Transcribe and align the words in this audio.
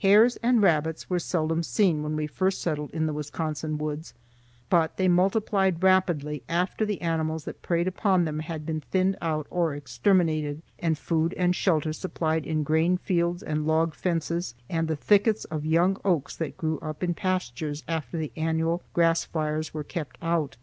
Hares 0.00 0.34
and 0.42 0.60
rabbits 0.60 1.08
were 1.08 1.20
seldom 1.20 1.62
seen 1.62 2.02
when 2.02 2.16
we 2.16 2.26
first 2.26 2.60
settled 2.60 2.90
in 2.90 3.06
the 3.06 3.12
Wisconsin 3.12 3.78
woods, 3.78 4.12
but 4.68 4.96
they 4.96 5.06
multiplied 5.06 5.84
rapidly 5.84 6.42
after 6.48 6.84
the 6.84 7.00
animals 7.00 7.44
that 7.44 7.62
preyed 7.62 7.86
upon 7.86 8.24
them 8.24 8.40
had 8.40 8.66
been 8.66 8.80
thinned 8.80 9.16
out 9.22 9.46
or 9.50 9.72
exterminated, 9.72 10.62
and 10.80 10.98
food 10.98 11.32
and 11.34 11.54
shelter 11.54 11.92
supplied 11.92 12.44
in 12.44 12.64
grain 12.64 12.96
fields 12.96 13.40
and 13.40 13.64
log 13.64 13.94
fences 13.94 14.56
and 14.68 14.88
the 14.88 14.96
thickets 14.96 15.44
of 15.44 15.64
young 15.64 15.96
oaks 16.04 16.34
that 16.34 16.56
grew 16.56 16.80
up 16.80 17.04
in 17.04 17.14
pastures 17.14 17.84
after 17.86 18.18
the 18.18 18.32
annual 18.34 18.82
grass 18.94 19.22
fires 19.22 19.72
were 19.72 19.84
kept 19.84 20.18
out. 20.20 20.56